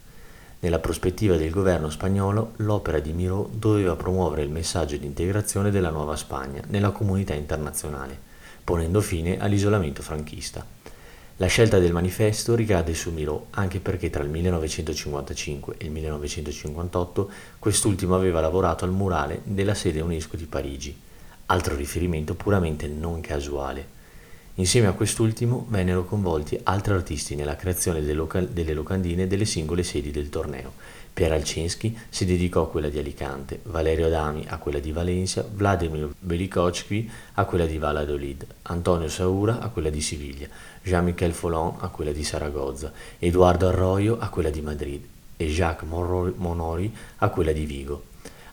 Nella 0.60 0.78
prospettiva 0.78 1.34
del 1.34 1.50
governo 1.50 1.90
spagnolo, 1.90 2.52
l'opera 2.58 3.00
di 3.00 3.12
Miro 3.12 3.50
doveva 3.52 3.96
promuovere 3.96 4.42
il 4.42 4.50
messaggio 4.50 4.96
di 4.96 5.04
integrazione 5.04 5.72
della 5.72 5.90
nuova 5.90 6.14
Spagna 6.14 6.62
nella 6.68 6.92
comunità 6.92 7.34
internazionale, 7.34 8.16
ponendo 8.62 9.00
fine 9.00 9.40
all'isolamento 9.40 10.00
franchista. 10.00 10.64
La 11.40 11.46
scelta 11.46 11.78
del 11.78 11.92
manifesto 11.92 12.56
ricade 12.56 12.94
su 12.94 13.12
Miro 13.12 13.46
anche 13.50 13.78
perché 13.78 14.10
tra 14.10 14.24
il 14.24 14.28
1955 14.28 15.76
e 15.78 15.84
il 15.84 15.92
1958 15.92 17.30
quest'ultimo 17.60 18.16
aveva 18.16 18.40
lavorato 18.40 18.84
al 18.84 18.90
murale 18.90 19.42
della 19.44 19.74
sede 19.74 20.00
UNESCO 20.00 20.36
di 20.36 20.46
Parigi, 20.46 20.98
altro 21.46 21.76
riferimento 21.76 22.34
puramente 22.34 22.88
non 22.88 23.20
casuale. 23.20 23.86
Insieme 24.56 24.88
a 24.88 24.92
quest'ultimo 24.94 25.64
vennero 25.68 26.04
coinvolti 26.04 26.58
altri 26.64 26.94
artisti 26.94 27.36
nella 27.36 27.54
creazione 27.54 28.02
delle 28.02 28.72
locandine 28.72 29.28
delle 29.28 29.44
singole 29.44 29.84
sedi 29.84 30.10
del 30.10 30.30
torneo, 30.30 30.72
Pier 31.18 31.32
Alcinski 31.32 31.98
si 32.08 32.24
dedicò 32.24 32.62
a 32.62 32.68
quella 32.68 32.88
di 32.88 33.00
Alicante, 33.00 33.58
Valerio 33.64 34.06
Adami 34.06 34.44
a 34.46 34.58
quella 34.58 34.78
di 34.78 34.92
Valencia, 34.92 35.44
Vladimir 35.52 36.14
Belikochki 36.16 37.10
a 37.34 37.44
quella 37.44 37.66
di 37.66 37.76
Valladolid, 37.76 38.46
Antonio 38.62 39.08
Saura 39.08 39.58
a 39.58 39.68
quella 39.70 39.90
di 39.90 40.00
Siviglia, 40.00 40.46
Jean-Michel 40.80 41.32
Follon 41.32 41.74
a 41.80 41.88
quella 41.88 42.12
di 42.12 42.22
Saragozza, 42.22 42.92
Eduardo 43.18 43.66
Arroyo 43.66 44.16
a 44.20 44.28
quella 44.28 44.50
di 44.50 44.60
Madrid 44.60 45.04
e 45.36 45.46
Jacques 45.46 45.88
Monori 45.88 46.94
a 47.16 47.28
quella 47.30 47.50
di 47.50 47.64
Vigo. 47.64 48.07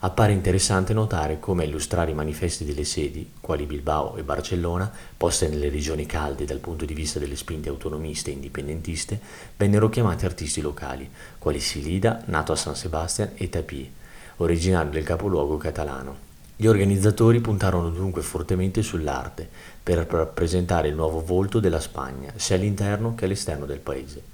Appare 0.05 0.33
interessante 0.33 0.93
notare 0.93 1.39
come 1.39 1.65
illustrare 1.65 2.11
i 2.11 2.13
manifesti 2.13 2.63
delle 2.63 2.83
sedi, 2.83 3.31
quali 3.41 3.65
Bilbao 3.65 4.17
e 4.17 4.21
Barcellona, 4.21 4.91
poste 5.17 5.47
nelle 5.47 5.67
regioni 5.67 6.05
calde 6.05 6.45
dal 6.45 6.59
punto 6.59 6.85
di 6.85 6.93
vista 6.93 7.17
delle 7.17 7.35
spinte 7.35 7.69
autonomiste 7.69 8.29
e 8.29 8.33
indipendentiste, 8.33 9.19
vennero 9.57 9.89
chiamati 9.89 10.23
artisti 10.23 10.61
locali, 10.61 11.09
quali 11.39 11.59
Silida, 11.59 12.21
nato 12.25 12.51
a 12.51 12.55
San 12.55 12.75
Sebastian, 12.75 13.31
e 13.33 13.49
Tapie, 13.49 13.91
originario 14.37 14.91
del 14.91 15.03
capoluogo 15.03 15.57
catalano. 15.57 16.15
Gli 16.55 16.67
organizzatori 16.67 17.41
puntarono 17.41 17.89
dunque 17.89 18.21
fortemente 18.21 18.83
sull'arte, 18.83 19.49
per 19.81 20.05
rappresentare 20.07 20.87
il 20.87 20.93
nuovo 20.93 21.25
volto 21.25 21.59
della 21.59 21.79
Spagna, 21.79 22.31
sia 22.35 22.57
all'interno 22.57 23.15
che 23.15 23.25
all'esterno 23.25 23.65
del 23.65 23.79
paese. 23.79 24.33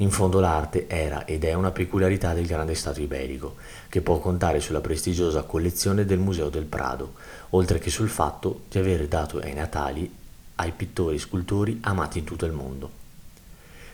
In 0.00 0.10
fondo 0.10 0.40
l'arte 0.40 0.86
era 0.88 1.26
ed 1.26 1.44
è 1.44 1.52
una 1.52 1.72
peculiarità 1.72 2.32
del 2.32 2.46
grande 2.46 2.74
Stato 2.74 3.02
iberico, 3.02 3.56
che 3.90 4.00
può 4.00 4.18
contare 4.18 4.58
sulla 4.58 4.80
prestigiosa 4.80 5.42
collezione 5.42 6.06
del 6.06 6.18
Museo 6.18 6.48
del 6.48 6.64
Prado, 6.64 7.12
oltre 7.50 7.78
che 7.78 7.90
sul 7.90 8.08
fatto 8.08 8.62
di 8.70 8.78
aver 8.78 9.06
dato 9.08 9.38
ai 9.38 9.52
natali 9.52 10.10
ai 10.54 10.72
pittori 10.72 11.16
e 11.16 11.18
scultori 11.18 11.80
amati 11.82 12.20
in 12.20 12.24
tutto 12.24 12.46
il 12.46 12.52
mondo. 12.52 12.99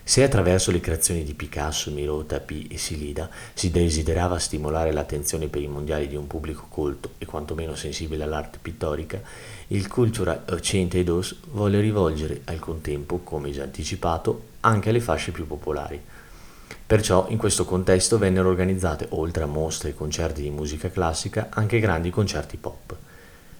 Se 0.07 0.23
attraverso 0.23 0.71
le 0.71 0.79
creazioni 0.79 1.25
di 1.25 1.33
Picasso, 1.33 1.91
Miro, 1.91 2.23
Tapie 2.23 2.67
e 2.69 2.77
Silida 2.77 3.29
si 3.53 3.71
desiderava 3.71 4.39
stimolare 4.39 4.93
l'attenzione 4.93 5.49
per 5.49 5.61
i 5.61 5.67
mondiali 5.67 6.07
di 6.07 6.15
un 6.15 6.27
pubblico 6.27 6.67
colto 6.69 7.15
e 7.17 7.25
quantomeno 7.25 7.75
sensibile 7.75 8.23
all'arte 8.23 8.57
pittorica, 8.61 9.19
il 9.67 9.89
Cultura 9.89 10.45
Occidente 10.47 11.03
Dos 11.03 11.35
volle 11.51 11.81
rivolgere 11.81 12.39
al 12.45 12.59
contempo, 12.59 13.17
come 13.17 13.51
già 13.51 13.63
anticipato, 13.63 14.43
anche 14.61 14.91
alle 14.91 15.01
fasce 15.01 15.31
più 15.31 15.45
popolari. 15.45 16.01
Perciò 16.85 17.25
in 17.27 17.37
questo 17.37 17.65
contesto 17.65 18.17
vennero 18.17 18.47
organizzate, 18.47 19.07
oltre 19.09 19.43
a 19.43 19.47
mostre 19.47 19.89
e 19.89 19.93
concerti 19.93 20.41
di 20.41 20.49
musica 20.49 20.89
classica, 20.89 21.49
anche 21.49 21.81
grandi 21.81 22.11
concerti 22.11 22.55
pop. 22.55 22.95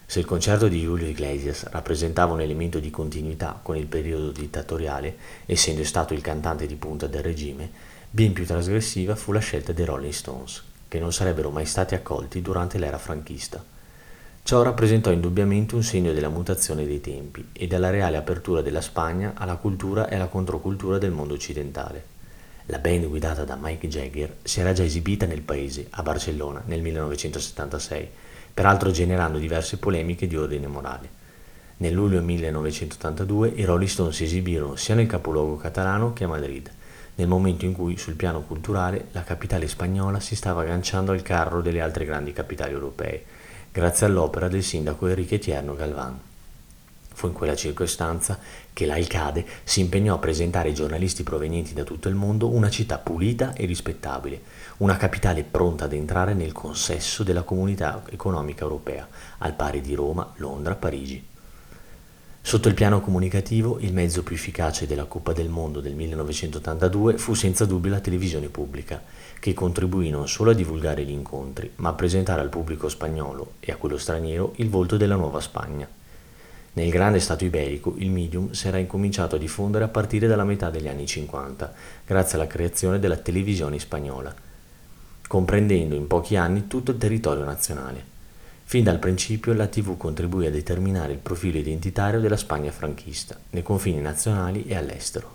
Se 0.09 0.19
il 0.19 0.25
concerto 0.25 0.69
di 0.69 0.79
Julio 0.79 1.05
Iglesias 1.05 1.67
rappresentava 1.69 2.31
un 2.31 2.39
elemento 2.39 2.79
di 2.79 2.89
continuità 2.89 3.59
con 3.61 3.75
il 3.75 3.87
periodo 3.87 4.31
dittatoriale, 4.31 5.17
essendo 5.45 5.83
stato 5.83 6.13
il 6.13 6.21
cantante 6.21 6.65
di 6.65 6.75
punta 6.75 7.07
del 7.07 7.21
regime, 7.21 7.69
ben 8.09 8.31
più 8.31 8.45
trasgressiva 8.45 9.17
fu 9.17 9.33
la 9.33 9.41
scelta 9.41 9.73
dei 9.73 9.83
Rolling 9.83 10.13
Stones, 10.13 10.63
che 10.87 10.99
non 10.99 11.11
sarebbero 11.11 11.49
mai 11.49 11.65
stati 11.65 11.93
accolti 11.93 12.41
durante 12.41 12.77
l'era 12.77 12.97
franchista. 12.97 13.61
Ciò 14.43 14.61
rappresentò 14.61 15.11
indubbiamente 15.11 15.75
un 15.75 15.83
segno 15.83 16.13
della 16.13 16.29
mutazione 16.29 16.85
dei 16.85 17.01
tempi 17.01 17.49
e 17.51 17.67
della 17.67 17.89
reale 17.89 18.15
apertura 18.15 18.61
della 18.61 18.79
Spagna 18.79 19.33
alla 19.35 19.57
cultura 19.57 20.07
e 20.07 20.15
alla 20.15 20.27
controcultura 20.27 20.97
del 20.97 21.11
mondo 21.11 21.33
occidentale. 21.33 22.15
La 22.67 22.79
band 22.79 23.07
guidata 23.07 23.43
da 23.43 23.57
Mike 23.59 23.89
Jagger 23.89 24.37
si 24.41 24.61
era 24.61 24.71
già 24.71 24.85
esibita 24.85 25.25
nel 25.25 25.41
paese, 25.41 25.87
a 25.89 26.01
Barcellona, 26.01 26.63
nel 26.65 26.81
1976, 26.81 28.09
peraltro 28.57 28.89
generando 28.89 29.37
diverse 29.37 29.77
polemiche 29.77 30.25
di 30.25 30.35
ordine 30.35 30.65
morale. 30.65 31.07
Nel 31.77 31.93
luglio 31.93 32.23
1982 32.23 33.49
i 33.49 33.63
Rolling 33.63 33.87
Stones 33.87 34.15
si 34.15 34.23
esibirono 34.23 34.75
sia 34.75 34.95
nel 34.95 35.05
capoluogo 35.05 35.57
catalano 35.57 36.11
che 36.11 36.23
a 36.23 36.27
Madrid, 36.27 36.67
nel 37.13 37.27
momento 37.27 37.65
in 37.65 37.73
cui 37.73 37.97
sul 37.97 38.15
piano 38.15 38.41
culturale 38.41 39.09
la 39.11 39.21
capitale 39.21 39.67
spagnola 39.67 40.19
si 40.19 40.35
stava 40.35 40.61
agganciando 40.61 41.11
al 41.11 41.21
carro 41.21 41.61
delle 41.61 41.81
altre 41.81 42.05
grandi 42.05 42.33
capitali 42.33 42.73
europee, 42.73 43.23
grazie 43.71 44.07
all'opera 44.07 44.47
del 44.47 44.63
sindaco 44.63 45.05
Enrique 45.05 45.37
Tierno 45.37 45.75
Galvan. 45.75 46.19
Fu 47.17 47.25
in 47.25 47.33
quella 47.33 47.55
circostanza 47.55 48.37
che 48.71 48.85
l'Alcade 48.85 49.43
si 49.63 49.79
impegnò 49.79 50.13
a 50.13 50.19
presentare 50.19 50.67
ai 50.67 50.75
giornalisti 50.75 51.23
provenienti 51.23 51.73
da 51.73 51.83
tutto 51.83 52.09
il 52.09 52.13
mondo 52.13 52.47
una 52.47 52.69
città 52.69 52.99
pulita 52.99 53.55
e 53.55 53.65
rispettabile, 53.65 54.39
una 54.77 54.97
capitale 54.97 55.43
pronta 55.43 55.85
ad 55.85 55.93
entrare 55.93 56.35
nel 56.35 56.51
consesso 56.51 57.23
della 57.23 57.41
comunità 57.41 58.03
economica 58.11 58.65
europea, 58.65 59.07
al 59.39 59.55
pari 59.55 59.81
di 59.81 59.95
Roma, 59.95 60.31
Londra, 60.35 60.75
Parigi. 60.75 61.25
Sotto 62.39 62.67
il 62.67 62.75
piano 62.75 63.01
comunicativo, 63.01 63.79
il 63.79 63.93
mezzo 63.93 64.21
più 64.21 64.35
efficace 64.35 64.85
della 64.85 65.05
Coppa 65.05 65.33
del 65.33 65.49
Mondo 65.49 65.81
del 65.81 65.95
1982 65.95 67.17
fu 67.17 67.33
senza 67.33 67.65
dubbio 67.65 67.89
la 67.89 67.99
televisione 67.99 68.49
pubblica, 68.49 69.01
che 69.39 69.55
contribuì 69.55 70.11
non 70.11 70.27
solo 70.27 70.51
a 70.51 70.53
divulgare 70.53 71.03
gli 71.03 71.09
incontri, 71.09 71.71
ma 71.77 71.89
a 71.89 71.93
presentare 71.93 72.41
al 72.41 72.49
pubblico 72.49 72.87
spagnolo 72.87 73.53
e 73.59 73.71
a 73.71 73.75
quello 73.75 73.97
straniero 73.97 74.53
il 74.57 74.69
volto 74.69 74.97
della 74.97 75.15
nuova 75.15 75.39
Spagna. 75.39 76.05
Nel 76.77 76.91
grande 76.91 77.19
Stato 77.19 77.43
iberico 77.43 77.95
il 77.97 78.11
medium 78.11 78.51
si 78.51 78.67
era 78.67 78.77
incominciato 78.77 79.35
a 79.35 79.39
diffondere 79.39 79.83
a 79.83 79.87
partire 79.87 80.27
dalla 80.27 80.43
metà 80.43 80.69
degli 80.69 80.87
anni 80.87 81.07
50, 81.07 81.73
grazie 82.05 82.37
alla 82.37 82.45
creazione 82.45 82.99
della 82.99 83.17
televisione 83.17 83.79
spagnola, 83.79 84.31
comprendendo 85.27 85.95
in 85.95 86.05
pochi 86.05 86.35
anni 86.35 86.67
tutto 86.67 86.91
il 86.91 86.99
territorio 86.99 87.43
nazionale. 87.43 88.03
Fin 88.63 88.83
dal 88.83 88.99
principio 88.99 89.53
la 89.53 89.65
TV 89.65 89.97
contribuì 89.97 90.45
a 90.45 90.51
determinare 90.51 91.13
il 91.13 91.17
profilo 91.17 91.57
identitario 91.57 92.19
della 92.19 92.37
Spagna 92.37 92.69
franchista, 92.71 93.35
nei 93.49 93.63
confini 93.63 93.99
nazionali 93.99 94.65
e 94.67 94.75
all'estero. 94.75 95.31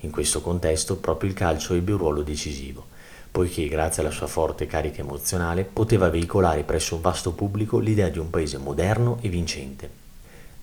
In 0.00 0.10
questo 0.10 0.40
contesto 0.40 0.96
proprio 0.96 1.28
il 1.28 1.36
calcio 1.36 1.74
ebbe 1.74 1.92
un 1.92 1.98
ruolo 1.98 2.22
decisivo, 2.22 2.86
poiché 3.30 3.68
grazie 3.68 4.00
alla 4.00 4.10
sua 4.10 4.28
forte 4.28 4.66
carica 4.66 5.02
emozionale 5.02 5.64
poteva 5.64 6.08
veicolare 6.08 6.62
presso 6.62 6.94
un 6.94 7.02
vasto 7.02 7.32
pubblico 7.32 7.78
l'idea 7.78 8.08
di 8.08 8.18
un 8.18 8.30
paese 8.30 8.56
moderno 8.56 9.18
e 9.20 9.28
vincente. 9.28 10.04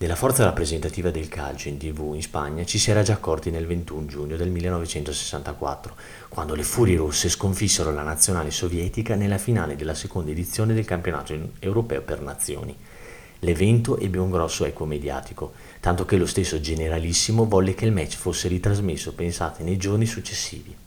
Della 0.04 0.18
forza 0.18 0.44
rappresentativa 0.44 1.12
del 1.12 1.30
calcio 1.30 1.70
in 1.70 1.78
tv 1.78 2.12
in 2.14 2.22
Spagna 2.22 2.66
ci 2.66 2.78
si 2.78 2.92
era 2.92 3.04
già 3.04 3.14
accorti 3.14 3.50
nel 3.52 3.66
21 3.66 4.06
giugno 4.06 4.36
del 4.36 4.50
1964, 4.50 5.96
quando 6.28 6.56
le 6.56 6.64
Furie 6.64 6.98
Rosse 6.98 7.30
sconfissero 7.30 7.90
la 7.94 8.02
nazionale 8.02 8.52
sovietica 8.52 9.16
nella 9.16 9.38
finale 9.38 9.78
della 9.78 9.94
seconda 9.94 10.32
edizione 10.32 10.74
del 10.74 10.84
campionato 10.84 11.34
europeo 11.60 12.02
per 12.02 12.20
nazioni. 12.20 12.76
L'evento 13.40 13.98
ebbe 13.98 14.18
un 14.18 14.30
grosso 14.30 14.66
eco 14.66 14.84
mediatico, 14.84 15.54
tanto 15.80 16.04
che 16.04 16.18
lo 16.18 16.26
stesso 16.26 16.60
generalissimo 16.60 17.46
volle 17.46 17.74
che 17.74 17.86
il 17.86 17.94
match 17.94 18.18
fosse 18.18 18.50
ritrasmesso, 18.50 19.14
pensate, 19.14 19.64
nei 19.64 19.78
giorni 19.78 20.06
successivi. 20.06 20.83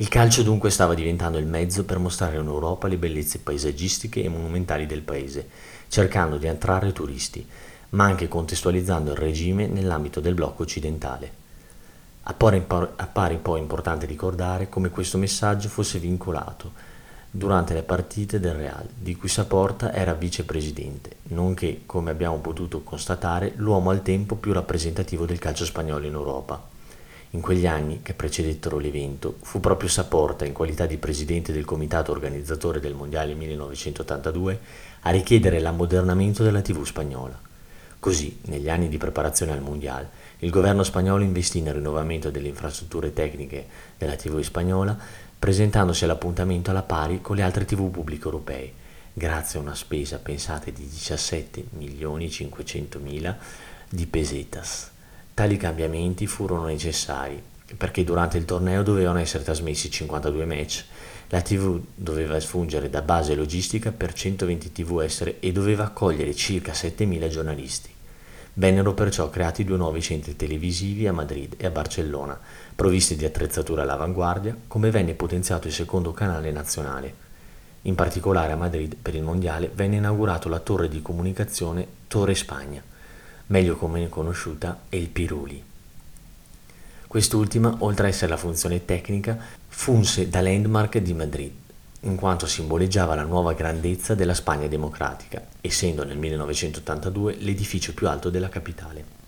Il 0.00 0.08
calcio 0.08 0.42
dunque 0.42 0.70
stava 0.70 0.94
diventando 0.94 1.36
il 1.36 1.44
mezzo 1.44 1.84
per 1.84 1.98
mostrare 1.98 2.38
in 2.38 2.46
Europa 2.46 2.88
le 2.88 2.96
bellezze 2.96 3.40
paesaggistiche 3.40 4.22
e 4.22 4.30
monumentali 4.30 4.86
del 4.86 5.02
paese, 5.02 5.46
cercando 5.88 6.38
di 6.38 6.48
attrarre 6.48 6.94
turisti, 6.94 7.46
ma 7.90 8.04
anche 8.04 8.26
contestualizzando 8.26 9.10
il 9.10 9.18
regime 9.18 9.66
nell'ambito 9.66 10.20
del 10.20 10.32
blocco 10.32 10.62
occidentale. 10.62 11.30
Appare, 12.22 13.36
poi 13.42 13.60
importante 13.60 14.06
ricordare 14.06 14.70
come 14.70 14.88
questo 14.88 15.18
messaggio 15.18 15.68
fosse 15.68 15.98
vincolato 15.98 16.72
durante 17.30 17.74
le 17.74 17.82
partite 17.82 18.40
del 18.40 18.54
Real, 18.54 18.88
di 18.96 19.14
cui 19.16 19.28
Saporta 19.28 19.92
era 19.92 20.14
vicepresidente, 20.14 21.16
nonché, 21.24 21.82
come 21.84 22.10
abbiamo 22.10 22.38
potuto 22.38 22.80
constatare, 22.80 23.52
l'uomo 23.56 23.90
al 23.90 24.00
tempo 24.00 24.36
più 24.36 24.54
rappresentativo 24.54 25.26
del 25.26 25.38
calcio 25.38 25.66
spagnolo 25.66 26.06
in 26.06 26.14
Europa. 26.14 26.78
In 27.32 27.40
quegli 27.40 27.66
anni 27.66 28.00
che 28.02 28.12
precedettero 28.12 28.78
l'evento, 28.78 29.36
fu 29.42 29.60
proprio 29.60 29.88
Saporta, 29.88 30.44
in 30.44 30.52
qualità 30.52 30.86
di 30.86 30.96
presidente 30.96 31.52
del 31.52 31.64
comitato 31.64 32.10
organizzatore 32.10 32.80
del 32.80 32.94
Mondiale 32.94 33.34
1982, 33.34 34.60
a 35.02 35.10
richiedere 35.10 35.60
l'ammodernamento 35.60 36.42
della 36.42 36.60
TV 36.60 36.84
spagnola. 36.84 37.38
Così, 38.00 38.40
negli 38.46 38.68
anni 38.68 38.88
di 38.88 38.98
preparazione 38.98 39.52
al 39.52 39.60
Mondiale, 39.60 40.10
il 40.38 40.50
governo 40.50 40.82
spagnolo 40.82 41.22
investì 41.22 41.60
nel 41.60 41.74
rinnovamento 41.74 42.30
delle 42.30 42.48
infrastrutture 42.48 43.12
tecniche 43.12 43.64
della 43.96 44.16
TV 44.16 44.40
spagnola, 44.40 44.98
presentandosi 45.38 46.02
all'appuntamento 46.02 46.70
alla 46.70 46.82
pari 46.82 47.20
con 47.20 47.36
le 47.36 47.42
altre 47.42 47.64
TV 47.64 47.90
pubbliche 47.90 48.24
europee, 48.24 48.72
grazie 49.12 49.60
a 49.60 49.62
una 49.62 49.76
spesa, 49.76 50.18
pensate, 50.18 50.72
di 50.72 50.82
17 50.82 51.66
milioni 51.76 52.28
500 52.28 52.98
mila 52.98 53.38
di 53.88 54.06
pesetas. 54.06 54.98
Tali 55.34 55.56
cambiamenti 55.56 56.26
furono 56.26 56.64
necessari 56.64 57.48
perché 57.76 58.04
durante 58.04 58.36
il 58.36 58.44
torneo 58.44 58.82
dovevano 58.82 59.18
essere 59.18 59.44
trasmessi 59.44 59.90
52 59.90 60.44
match, 60.44 60.84
la 61.28 61.40
TV 61.40 61.80
doveva 61.94 62.38
fungere 62.40 62.90
da 62.90 63.02
base 63.02 63.34
logistica 63.34 63.92
per 63.92 64.12
120 64.12 64.72
TV 64.72 65.00
estere 65.00 65.38
e 65.40 65.52
doveva 65.52 65.84
accogliere 65.84 66.34
circa 66.34 66.72
7.000 66.72 67.28
giornalisti. 67.28 67.90
Vennero 68.54 68.94
perciò 68.94 69.30
creati 69.30 69.62
due 69.62 69.76
nuovi 69.76 70.02
centri 70.02 70.34
televisivi 70.34 71.06
a 71.06 71.12
Madrid 71.12 71.54
e 71.56 71.66
a 71.66 71.70
Barcellona, 71.70 72.38
provvisti 72.74 73.14
di 73.14 73.24
attrezzature 73.24 73.82
all'avanguardia, 73.82 74.56
come 74.66 74.90
venne 74.90 75.14
potenziato 75.14 75.68
il 75.68 75.72
secondo 75.72 76.12
canale 76.12 76.50
nazionale. 76.50 77.28
In 77.82 77.94
particolare 77.94 78.52
a 78.52 78.56
Madrid, 78.56 78.96
per 79.00 79.14
il 79.14 79.22
Mondiale, 79.22 79.70
venne 79.72 79.96
inaugurato 79.96 80.48
la 80.48 80.58
torre 80.58 80.88
di 80.88 81.00
comunicazione 81.00 81.86
Torre 82.08 82.34
Spagna 82.34 82.82
meglio 83.50 83.76
come 83.76 84.08
conosciuta 84.08 84.82
è 84.88 84.96
il 84.96 85.08
Piruli. 85.08 85.62
Quest'ultima, 87.06 87.74
oltre 87.80 88.06
a 88.06 88.08
essere 88.08 88.30
la 88.30 88.36
funzione 88.36 88.84
tecnica, 88.84 89.36
funse 89.68 90.28
da 90.28 90.40
landmark 90.40 90.98
di 90.98 91.12
Madrid, 91.12 91.52
in 92.02 92.14
quanto 92.14 92.46
simboleggiava 92.46 93.16
la 93.16 93.24
nuova 93.24 93.52
grandezza 93.52 94.14
della 94.14 94.34
Spagna 94.34 94.68
democratica, 94.68 95.42
essendo 95.60 96.04
nel 96.04 96.18
1982 96.18 97.36
l'edificio 97.40 97.92
più 97.92 98.08
alto 98.08 98.30
della 98.30 98.48
capitale. 98.48 99.18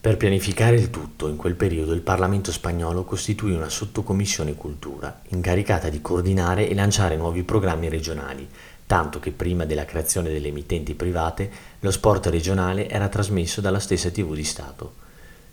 Per 0.00 0.18
pianificare 0.18 0.76
il 0.76 0.90
tutto, 0.90 1.28
in 1.28 1.36
quel 1.36 1.54
periodo 1.54 1.92
il 1.94 2.02
Parlamento 2.02 2.52
spagnolo 2.52 3.04
costituì 3.04 3.52
una 3.52 3.70
sottocommissione 3.70 4.54
cultura, 4.54 5.22
incaricata 5.30 5.88
di 5.88 6.00
coordinare 6.00 6.68
e 6.68 6.74
lanciare 6.74 7.16
nuovi 7.16 7.42
programmi 7.42 7.88
regionali, 7.88 8.46
tanto 8.94 9.18
che 9.18 9.32
prima 9.32 9.64
della 9.64 9.84
creazione 9.84 10.30
delle 10.30 10.46
emittenti 10.46 10.94
private 10.94 11.50
lo 11.80 11.90
sport 11.90 12.26
regionale 12.26 12.88
era 12.88 13.08
trasmesso 13.08 13.60
dalla 13.60 13.80
stessa 13.80 14.08
TV 14.08 14.32
di 14.36 14.44
Stato. 14.44 14.94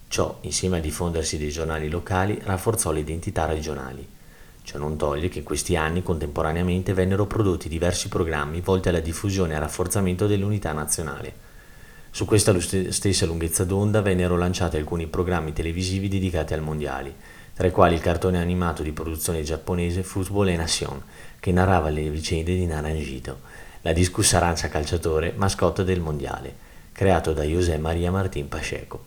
Ciò, 0.09 0.37
insieme 0.41 0.75
al 0.75 0.83
diffondersi 0.83 1.39
dei 1.39 1.49
giornali 1.49 1.89
locali, 1.89 2.39
rafforzò 2.43 2.91
le 2.91 2.99
identità 2.99 3.47
regionali. 3.47 4.07
Ciò 4.61 4.77
non 4.77 4.95
toglie 4.95 5.27
che 5.27 5.39
in 5.39 5.43
questi 5.43 5.75
anni 5.75 6.03
contemporaneamente 6.03 6.93
vennero 6.93 7.25
prodotti 7.25 7.67
diversi 7.67 8.09
programmi 8.09 8.61
volti 8.61 8.89
alla 8.89 8.99
diffusione 8.99 9.53
e 9.53 9.55
al 9.55 9.61
rafforzamento 9.61 10.27
dell'unità 10.27 10.71
nazionale. 10.71 11.33
Su 12.11 12.25
questa 12.25 12.53
stessa 12.59 13.25
lunghezza 13.25 13.63
d'onda 13.63 14.03
vennero 14.03 14.37
lanciati 14.37 14.77
alcuni 14.77 15.07
programmi 15.07 15.51
televisivi 15.51 16.07
dedicati 16.07 16.53
al 16.53 16.61
mondiali, 16.61 17.11
tra 17.53 17.67
i 17.67 17.71
quali 17.71 17.95
il 17.95 18.01
cartone 18.01 18.39
animato 18.39 18.83
di 18.83 18.91
produzione 18.91 19.43
giapponese 19.43 20.03
Football 20.03 20.49
e 20.49 20.55
Nation, 20.55 21.01
che 21.39 21.51
narrava 21.51 21.89
le 21.89 22.09
vicende 22.09 22.55
di 22.55 22.65
Naranjito, 22.65 23.39
la 23.81 23.93
discussa 23.93 24.37
arancia 24.37 24.69
calciatore 24.69 25.33
mascotte 25.35 25.83
del 25.83 25.99
mondiale, 25.99 26.53
creato 26.91 27.33
da 27.33 27.43
José 27.43 27.77
María 27.77 28.11
Martín 28.11 28.47
Pacheco. 28.47 29.05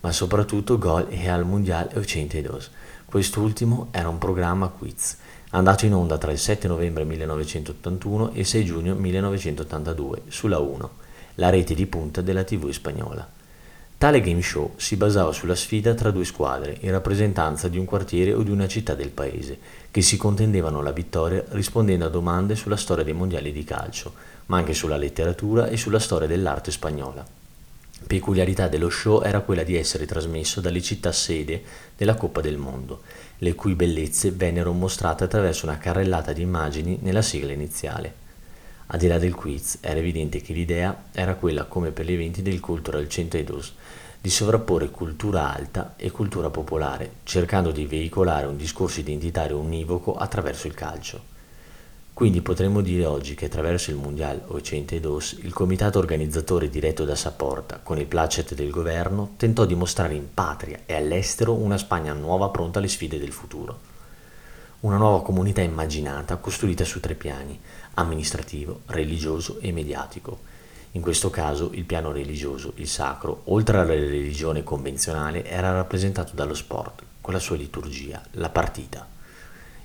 Ma 0.00 0.12
soprattutto 0.12 0.78
Gol 0.78 1.06
e 1.10 1.28
al 1.28 1.44
Mundial 1.44 1.88
82. 1.94 2.60
Quest'ultimo 3.04 3.88
era 3.90 4.08
un 4.08 4.18
programma 4.18 4.68
quiz, 4.68 5.16
andato 5.50 5.86
in 5.86 5.94
onda 5.94 6.18
tra 6.18 6.30
il 6.30 6.38
7 6.38 6.68
novembre 6.68 7.04
1981 7.04 8.32
e 8.32 8.40
il 8.40 8.46
6 8.46 8.64
giugno 8.64 8.94
1982 8.94 10.22
sulla 10.28 10.58
1 10.58 11.06
la 11.38 11.50
rete 11.50 11.74
di 11.74 11.86
punta 11.86 12.20
della 12.20 12.44
TV 12.44 12.70
spagnola. 12.70 13.37
Tale 13.98 14.20
game 14.20 14.42
show 14.42 14.74
si 14.76 14.94
basava 14.94 15.32
sulla 15.32 15.56
sfida 15.56 15.92
tra 15.92 16.12
due 16.12 16.24
squadre 16.24 16.76
in 16.82 16.92
rappresentanza 16.92 17.66
di 17.66 17.78
un 17.78 17.84
quartiere 17.84 18.32
o 18.32 18.44
di 18.44 18.50
una 18.52 18.68
città 18.68 18.94
del 18.94 19.08
paese, 19.08 19.58
che 19.90 20.02
si 20.02 20.16
contendevano 20.16 20.80
la 20.82 20.92
vittoria 20.92 21.44
rispondendo 21.48 22.04
a 22.04 22.08
domande 22.08 22.54
sulla 22.54 22.76
storia 22.76 23.02
dei 23.02 23.12
mondiali 23.12 23.50
di 23.50 23.64
calcio, 23.64 24.12
ma 24.46 24.58
anche 24.58 24.72
sulla 24.72 24.96
letteratura 24.96 25.66
e 25.66 25.76
sulla 25.76 25.98
storia 25.98 26.28
dell'arte 26.28 26.70
spagnola. 26.70 27.26
Peculiarità 28.06 28.68
dello 28.68 28.88
show 28.88 29.20
era 29.20 29.40
quella 29.40 29.64
di 29.64 29.74
essere 29.74 30.06
trasmesso 30.06 30.60
dalle 30.60 30.80
città 30.80 31.10
sede 31.10 31.60
della 31.96 32.14
Coppa 32.14 32.40
del 32.40 32.56
Mondo, 32.56 33.02
le 33.38 33.54
cui 33.56 33.74
bellezze 33.74 34.30
vennero 34.30 34.70
mostrate 34.70 35.24
attraverso 35.24 35.66
una 35.66 35.78
carrellata 35.78 36.32
di 36.32 36.42
immagini 36.42 37.00
nella 37.02 37.20
sigla 37.20 37.50
iniziale. 37.50 38.26
Al 38.90 38.98
di 38.98 39.06
là 39.06 39.18
del 39.18 39.34
quiz, 39.34 39.78
era 39.82 39.98
evidente 39.98 40.40
che 40.40 40.54
l'idea 40.54 41.04
era 41.12 41.34
quella, 41.34 41.64
come 41.64 41.90
per 41.90 42.06
gli 42.06 42.12
eventi 42.12 42.40
del 42.40 42.58
Cultural 42.58 43.06
102, 43.06 43.60
di 44.18 44.30
sovrapporre 44.30 44.88
cultura 44.88 45.54
alta 45.54 45.92
e 45.96 46.10
cultura 46.10 46.48
popolare, 46.48 47.16
cercando 47.24 47.70
di 47.70 47.84
veicolare 47.84 48.46
un 48.46 48.56
discorso 48.56 49.00
identitario 49.00 49.58
univoco 49.58 50.16
attraverso 50.16 50.68
il 50.68 50.72
calcio. 50.72 51.36
Quindi 52.14 52.40
potremmo 52.40 52.80
dire 52.80 53.04
oggi 53.04 53.34
che 53.34 53.44
attraverso 53.44 53.90
il 53.90 53.96
Mondial 53.96 54.42
82 54.46 55.22
il 55.42 55.52
comitato 55.52 55.98
organizzatore 55.98 56.70
diretto 56.70 57.04
da 57.04 57.14
Saporta, 57.14 57.80
con 57.82 57.98
il 57.98 58.06
placet 58.06 58.54
del 58.54 58.70
governo, 58.70 59.34
tentò 59.36 59.66
di 59.66 59.74
mostrare 59.74 60.14
in 60.14 60.32
patria 60.32 60.80
e 60.86 60.94
all'estero 60.94 61.52
una 61.52 61.76
Spagna 61.76 62.14
nuova 62.14 62.48
pronta 62.48 62.78
alle 62.78 62.88
sfide 62.88 63.18
del 63.18 63.32
futuro. 63.32 63.87
Una 64.80 64.96
nuova 64.96 65.22
comunità 65.22 65.60
immaginata 65.60 66.36
costruita 66.36 66.84
su 66.84 67.00
tre 67.00 67.16
piani, 67.16 67.58
amministrativo, 67.94 68.82
religioso 68.86 69.58
e 69.58 69.72
mediatico. 69.72 70.38
In 70.92 71.00
questo 71.00 71.30
caso 71.30 71.70
il 71.72 71.82
piano 71.82 72.12
religioso, 72.12 72.74
il 72.76 72.86
sacro, 72.86 73.40
oltre 73.46 73.78
alla 73.78 73.92
religione 73.92 74.62
convenzionale, 74.62 75.44
era 75.44 75.72
rappresentato 75.72 76.36
dallo 76.36 76.54
sport, 76.54 77.02
con 77.20 77.32
la 77.34 77.40
sua 77.40 77.56
liturgia, 77.56 78.22
la 78.34 78.50
partita. 78.50 79.04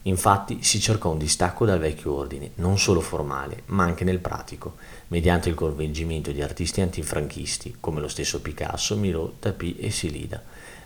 Infatti 0.03 0.62
si 0.62 0.79
cercò 0.79 1.10
un 1.10 1.17
distacco 1.17 1.65
dal 1.65 1.79
vecchio 1.79 2.13
ordine, 2.13 2.51
non 2.56 2.77
solo 2.77 3.01
formale, 3.01 3.63
ma 3.67 3.86
anche 3.86 4.03
nel 4.03 4.19
pratico, 4.19 4.75
mediante 5.08 5.49
il 5.49 5.56
coinvolgimento 5.56 6.32
di 6.32 6.43
artisti 6.43 6.82
antifranchisti, 6.82 7.77
come 7.79 7.99
lo 7.99 8.08
stesso 8.08 8.41
Picasso, 8.41 8.95
Miro, 8.95 9.38
Tapie 9.39 9.75
e 9.79 9.89
Silida, 9.89 10.39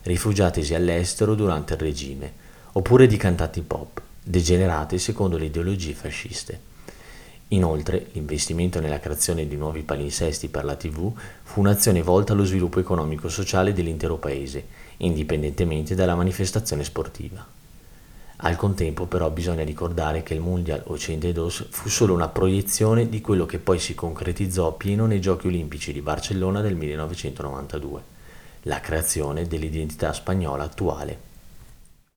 rifugiatisi 0.04 0.74
all'estero 0.74 1.36
durante 1.36 1.74
il 1.74 1.80
regime, 1.82 2.46
oppure 2.73 3.08
di 3.08 3.17
cantanti 3.17 3.62
pop, 3.62 4.01
degenerati 4.23 4.99
secondo 4.99 5.38
le 5.38 5.45
ideologie 5.45 5.93
fasciste. 5.93 6.75
Inoltre, 7.49 8.08
l'investimento 8.12 8.82
nella 8.82 8.99
creazione 8.99 9.47
di 9.47 9.56
nuovi 9.56 9.84
palinsesti 9.84 10.49
per 10.49 10.65
la 10.65 10.75
TV 10.75 11.13
fu 11.43 11.62
un'azione 11.62 12.01
volta 12.01 12.34
allo 12.34 12.43
sviluppo 12.43 12.80
economico-sociale 12.80 13.71
dell'intero 13.71 14.17
paese, 14.17 14.65
indipendentemente 14.97 15.95
dalla 15.95 16.15
manifestazione 16.15 16.84
sportiva. 16.84 17.45
Al 18.41 18.56
contempo 18.56 19.06
però 19.06 19.32
bisogna 19.32 19.63
ricordare 19.63 20.23
che 20.23 20.34
il 20.34 20.41
Mondial 20.41 20.84
82 20.86 21.49
fu 21.69 21.88
solo 21.89 22.13
una 22.13 22.27
proiezione 22.27 23.08
di 23.08 23.21
quello 23.21 23.45
che 23.45 23.60
poi 23.60 23.80
si 23.80 23.95
concretizzò 23.95 24.73
pieno 24.73 25.06
nei 25.06 25.21
Giochi 25.21 25.47
Olimpici 25.47 25.93
di 25.93 26.01
Barcellona 26.01 26.62
del 26.62 26.75
1992, 26.75 28.01
la 28.63 28.80
creazione 28.82 29.47
dell'identità 29.47 30.12
spagnola 30.12 30.65
attuale. 30.65 31.27